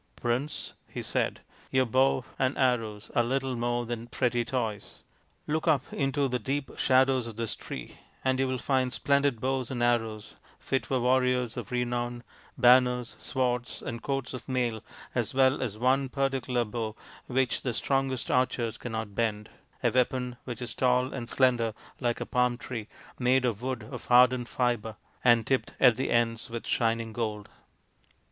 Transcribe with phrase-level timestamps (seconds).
[0.23, 1.41] "Prince/' he said,"
[1.71, 5.03] your bow and arrows are little more than pretty toys.
[5.45, 9.69] Look up into the deep shadows of this tree and you will find splendid bows
[9.69, 12.23] and arrows fit for warriors of renown,
[12.57, 14.81] banners, swords, and coats of mail,
[15.13, 16.95] as well as one particular bow
[17.27, 19.51] which the strongest archers cannot bend,
[19.83, 22.87] a weapon which is tall and slender like a palm tree,
[23.19, 27.49] made of wood of hardened fibre, and tipped at the ends with shining gold."